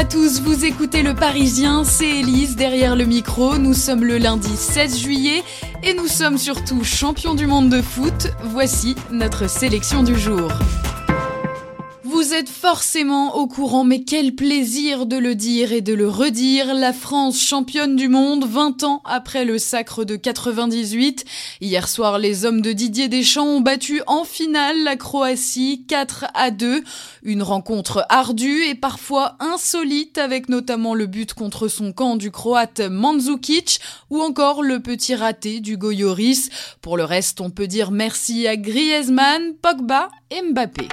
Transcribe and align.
À 0.00 0.04
tous, 0.04 0.40
vous 0.40 0.64
écoutez 0.64 1.02
Le 1.02 1.14
Parisien, 1.14 1.84
c'est 1.84 2.08
Elise 2.08 2.56
derrière 2.56 2.96
le 2.96 3.04
micro. 3.04 3.58
Nous 3.58 3.74
sommes 3.74 4.02
le 4.02 4.16
lundi 4.16 4.56
16 4.56 4.98
juillet 4.98 5.42
et 5.82 5.92
nous 5.92 6.06
sommes 6.06 6.38
surtout 6.38 6.82
champions 6.84 7.34
du 7.34 7.46
monde 7.46 7.68
de 7.68 7.82
foot. 7.82 8.28
Voici 8.44 8.96
notre 9.10 9.46
sélection 9.46 10.02
du 10.02 10.18
jour. 10.18 10.50
Êtes 12.40 12.48
forcément 12.48 13.36
au 13.36 13.46
courant, 13.46 13.84
mais 13.84 14.02
quel 14.02 14.34
plaisir 14.34 15.04
de 15.04 15.18
le 15.18 15.34
dire 15.34 15.74
et 15.74 15.82
de 15.82 15.92
le 15.92 16.08
redire. 16.08 16.72
La 16.72 16.94
France 16.94 17.38
championne 17.38 17.96
du 17.96 18.08
monde 18.08 18.46
20 18.46 18.82
ans 18.82 19.02
après 19.04 19.44
le 19.44 19.58
sacre 19.58 20.04
de 20.04 20.16
98. 20.16 21.26
Hier 21.60 21.86
soir, 21.86 22.18
les 22.18 22.46
hommes 22.46 22.62
de 22.62 22.72
Didier 22.72 23.08
Deschamps 23.08 23.44
ont 23.44 23.60
battu 23.60 24.00
en 24.06 24.24
finale 24.24 24.82
la 24.84 24.96
Croatie 24.96 25.84
4 25.86 26.28
à 26.32 26.50
2. 26.50 26.82
Une 27.24 27.42
rencontre 27.42 28.06
ardue 28.08 28.62
et 28.62 28.74
parfois 28.74 29.36
insolite 29.38 30.16
avec 30.16 30.48
notamment 30.48 30.94
le 30.94 31.04
but 31.04 31.34
contre 31.34 31.68
son 31.68 31.92
camp 31.92 32.16
du 32.16 32.30
Croate 32.30 32.80
Mandzukic 32.80 33.80
ou 34.08 34.18
encore 34.22 34.62
le 34.62 34.80
petit 34.80 35.14
raté 35.14 35.60
du 35.60 35.76
Goyoris. 35.76 36.48
Pour 36.80 36.96
le 36.96 37.04
reste, 37.04 37.42
on 37.42 37.50
peut 37.50 37.66
dire 37.66 37.90
merci 37.90 38.48
à 38.48 38.56
Griezmann, 38.56 39.52
Pogba 39.60 40.08
et 40.30 40.40
Mbappé. 40.40 40.88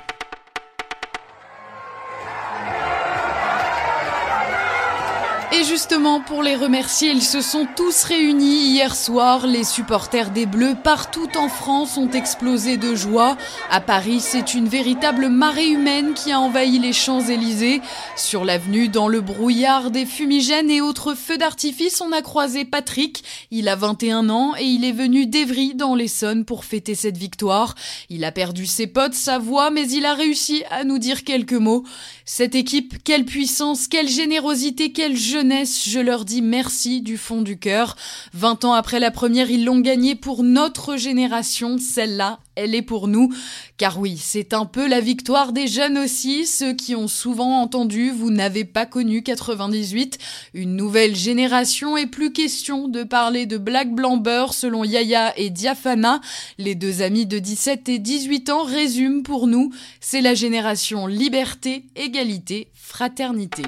Et 5.59 5.63
justement, 5.63 6.21
pour 6.21 6.43
les 6.43 6.55
remercier, 6.55 7.09
ils 7.09 7.23
se 7.23 7.41
sont 7.41 7.65
tous 7.75 8.03
réunis 8.03 8.67
hier 8.67 8.95
soir. 8.95 9.47
Les 9.47 9.63
supporters 9.63 10.29
des 10.29 10.45
Bleus 10.45 10.75
partout 10.83 11.29
en 11.35 11.49
France 11.49 11.97
ont 11.97 12.11
explosé 12.11 12.77
de 12.77 12.93
joie. 12.93 13.37
À 13.71 13.81
Paris, 13.81 14.19
c'est 14.19 14.53
une 14.53 14.67
véritable 14.67 15.29
marée 15.29 15.69
humaine 15.69 16.13
qui 16.13 16.31
a 16.31 16.39
envahi 16.39 16.77
les 16.77 16.93
Champs-Élysées. 16.93 17.81
Sur 18.15 18.45
l'avenue, 18.45 18.87
dans 18.87 19.07
le 19.07 19.19
brouillard 19.19 19.89
des 19.89 20.05
fumigènes 20.05 20.69
et 20.69 20.79
autres 20.79 21.15
feux 21.15 21.39
d'artifice, 21.39 22.01
on 22.01 22.11
a 22.11 22.21
croisé 22.21 22.63
Patrick. 22.63 23.23
Il 23.49 23.67
a 23.67 23.75
21 23.75 24.29
ans 24.29 24.53
et 24.59 24.65
il 24.65 24.85
est 24.85 24.91
venu 24.91 25.25
d'Evry 25.25 25.73
dans 25.73 25.95
l'Essonne 25.95 26.45
pour 26.45 26.65
fêter 26.65 26.93
cette 26.93 27.17
victoire. 27.17 27.73
Il 28.11 28.25
a 28.25 28.31
perdu 28.31 28.67
ses 28.67 28.85
potes, 28.85 29.15
sa 29.15 29.39
voix, 29.39 29.71
mais 29.71 29.89
il 29.89 30.05
a 30.05 30.13
réussi 30.13 30.63
à 30.69 30.83
nous 30.83 30.99
dire 30.99 31.23
quelques 31.23 31.53
mots. 31.53 31.83
Cette 32.25 32.53
équipe, 32.53 33.01
quelle 33.03 33.25
puissance, 33.25 33.87
quelle 33.87 34.09
générosité, 34.09 34.91
quelle 34.91 35.15
je 35.49 35.99
leur 35.99 36.25
dis 36.25 36.41
merci 36.41 37.01
du 37.01 37.17
fond 37.17 37.41
du 37.41 37.57
cœur. 37.57 37.95
20 38.33 38.65
ans 38.65 38.73
après 38.73 38.99
la 38.99 39.11
première, 39.11 39.49
ils 39.49 39.65
l'ont 39.65 39.79
gagnée 39.79 40.15
pour 40.15 40.43
notre 40.43 40.97
génération. 40.97 41.77
Celle-là, 41.77 42.39
elle 42.55 42.75
est 42.75 42.81
pour 42.81 43.07
nous. 43.07 43.33
Car 43.77 43.99
oui, 43.99 44.17
c'est 44.17 44.53
un 44.53 44.65
peu 44.65 44.87
la 44.87 44.99
victoire 44.99 45.53
des 45.53 45.67
jeunes 45.67 45.97
aussi, 45.97 46.45
ceux 46.45 46.73
qui 46.73 46.95
ont 46.95 47.07
souvent 47.07 47.61
entendu 47.61 48.09
vous 48.09 48.31
n'avez 48.31 48.65
pas 48.65 48.85
connu 48.85 49.23
98. 49.23 50.17
Une 50.53 50.75
nouvelle 50.75 51.15
génération 51.15 51.95
et 51.95 52.07
plus 52.07 52.33
question 52.33 52.87
de 52.87 53.03
parler 53.03 53.45
de 53.45 53.57
Black 53.57 53.93
Blamber 53.93 54.47
selon 54.51 54.83
Yaya 54.83 55.37
et 55.37 55.49
Diafana. 55.49 56.19
Les 56.57 56.75
deux 56.75 57.01
amis 57.01 57.25
de 57.25 57.39
17 57.39 57.89
et 57.89 57.99
18 57.99 58.49
ans 58.49 58.63
résument 58.63 59.23
pour 59.23 59.47
nous, 59.47 59.71
c'est 60.01 60.21
la 60.21 60.33
génération 60.33 61.07
liberté, 61.07 61.85
égalité, 61.95 62.69
fraternité. 62.73 63.63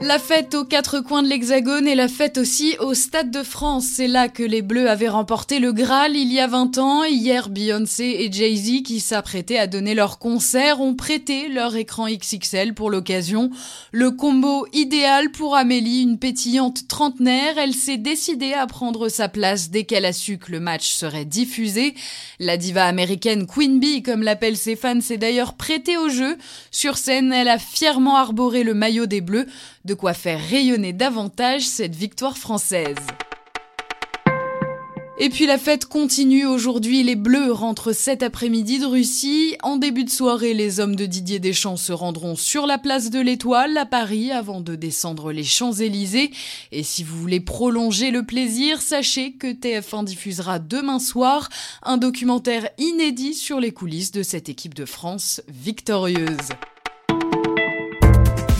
La 0.00 0.18
fête 0.18 0.54
aux 0.54 0.64
quatre 0.64 1.00
coins 1.00 1.22
de 1.22 1.28
l'Hexagone 1.28 1.86
et 1.86 1.94
la 1.94 2.08
fête 2.08 2.36
aussi 2.36 2.76
au 2.80 2.94
Stade 2.94 3.30
de 3.30 3.44
France. 3.44 3.86
C'est 3.94 4.08
là 4.08 4.28
que 4.28 4.42
les 4.42 4.60
Bleus 4.60 4.90
avaient 4.90 5.08
remporté 5.08 5.60
le 5.60 5.72
Graal 5.72 6.16
il 6.16 6.32
y 6.32 6.40
a 6.40 6.48
20 6.48 6.78
ans. 6.78 7.04
Hier, 7.04 7.48
Beyoncé 7.48 8.04
et 8.04 8.30
Jay-Z, 8.30 8.82
qui 8.82 8.98
s'apprêtaient 8.98 9.56
à 9.56 9.68
donner 9.68 9.94
leur 9.94 10.18
concert, 10.18 10.80
ont 10.80 10.94
prêté 10.94 11.48
leur 11.48 11.76
écran 11.76 12.08
XXL 12.08 12.74
pour 12.74 12.90
l'occasion. 12.90 13.50
Le 13.92 14.10
combo 14.10 14.66
idéal 14.72 15.30
pour 15.30 15.54
Amélie, 15.54 16.02
une 16.02 16.18
pétillante 16.18 16.88
trentenaire. 16.88 17.56
Elle 17.56 17.74
s'est 17.74 17.96
décidée 17.96 18.52
à 18.52 18.66
prendre 18.66 19.08
sa 19.08 19.28
place 19.28 19.70
dès 19.70 19.84
qu'elle 19.84 20.06
a 20.06 20.12
su 20.12 20.38
que 20.38 20.50
le 20.50 20.60
match 20.60 20.90
serait 20.90 21.24
diffusé. 21.24 21.94
La 22.40 22.56
diva 22.56 22.84
américaine 22.84 23.46
Queen 23.46 23.78
Bee, 23.78 24.02
comme 24.02 24.24
l'appellent 24.24 24.56
ses 24.56 24.76
fans, 24.76 25.00
s'est 25.00 25.18
d'ailleurs 25.18 25.54
prêtée 25.54 25.96
au 25.96 26.08
jeu. 26.08 26.36
Sur 26.72 26.98
scène, 26.98 27.32
elle 27.32 27.48
a 27.48 27.58
fièrement 27.58 28.16
arboré 28.16 28.64
le 28.64 28.74
maillot 28.74 29.06
des 29.06 29.20
Bleus 29.20 29.46
de 29.84 29.94
quoi 29.94 30.14
faire 30.14 30.40
rayonner 30.40 30.92
davantage 30.92 31.62
cette 31.62 31.94
victoire 31.94 32.38
française. 32.38 32.96
Et 35.16 35.28
puis 35.28 35.46
la 35.46 35.58
fête 35.58 35.86
continue 35.86 36.44
aujourd'hui, 36.44 37.04
les 37.04 37.14
Bleus 37.14 37.52
rentrent 37.52 37.92
cet 37.92 38.24
après-midi 38.24 38.80
de 38.80 38.86
Russie. 38.86 39.56
En 39.62 39.76
début 39.76 40.02
de 40.02 40.10
soirée, 40.10 40.54
les 40.54 40.80
hommes 40.80 40.96
de 40.96 41.06
Didier 41.06 41.38
Deschamps 41.38 41.76
se 41.76 41.92
rendront 41.92 42.34
sur 42.34 42.66
la 42.66 42.78
place 42.78 43.10
de 43.10 43.20
l'Étoile 43.20 43.76
à 43.76 43.86
Paris 43.86 44.32
avant 44.32 44.60
de 44.60 44.74
descendre 44.74 45.30
les 45.30 45.44
Champs-Élysées. 45.44 46.32
Et 46.72 46.82
si 46.82 47.04
vous 47.04 47.16
voulez 47.16 47.38
prolonger 47.38 48.10
le 48.10 48.26
plaisir, 48.26 48.82
sachez 48.82 49.34
que 49.34 49.46
TF1 49.46 50.04
diffusera 50.04 50.58
demain 50.58 50.98
soir 50.98 51.48
un 51.84 51.96
documentaire 51.96 52.68
inédit 52.78 53.34
sur 53.34 53.60
les 53.60 53.70
coulisses 53.70 54.10
de 54.10 54.24
cette 54.24 54.48
équipe 54.48 54.74
de 54.74 54.84
France 54.84 55.42
victorieuse. 55.48 56.48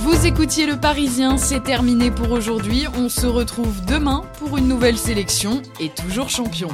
Vous 0.04 0.26
écoutiez 0.26 0.66
Le 0.66 0.76
Parisien, 0.78 1.38
c'est 1.38 1.62
terminé 1.62 2.10
pour 2.10 2.30
aujourd'hui. 2.30 2.84
On 2.94 3.08
se 3.08 3.26
retrouve 3.26 3.82
demain 3.86 4.20
pour 4.38 4.58
une 4.58 4.68
nouvelle 4.68 4.98
sélection 4.98 5.62
et 5.80 5.88
toujours 5.88 6.28
champion. 6.28 6.68